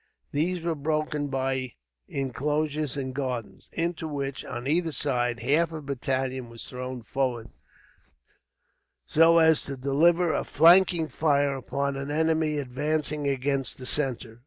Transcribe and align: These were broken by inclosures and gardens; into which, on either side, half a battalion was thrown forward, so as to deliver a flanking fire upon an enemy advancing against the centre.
These 0.31 0.63
were 0.63 0.73
broken 0.73 1.27
by 1.27 1.73
inclosures 2.07 2.97
and 2.97 3.13
gardens; 3.13 3.69
into 3.71 4.07
which, 4.07 4.43
on 4.43 4.65
either 4.65 4.91
side, 4.91 5.41
half 5.41 5.71
a 5.71 5.79
battalion 5.79 6.49
was 6.49 6.67
thrown 6.67 7.03
forward, 7.03 7.49
so 9.05 9.37
as 9.37 9.61
to 9.65 9.77
deliver 9.77 10.33
a 10.33 10.43
flanking 10.43 11.07
fire 11.07 11.55
upon 11.55 11.97
an 11.97 12.09
enemy 12.09 12.57
advancing 12.57 13.27
against 13.27 13.77
the 13.77 13.85
centre. 13.85 14.39